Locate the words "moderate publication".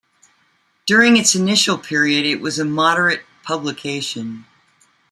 2.65-4.45